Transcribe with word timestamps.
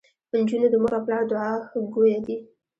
انجونو 0.35 0.67
د 0.71 0.75
مور 0.81 0.91
او 0.97 1.01
پلار 1.05 1.23
دوعاګويه 1.29 2.19
دي. 2.25 2.35